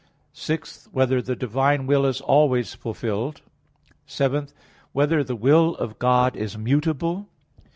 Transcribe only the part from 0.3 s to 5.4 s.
(6) Whether the divine will is always fulfilled? (7) Whether the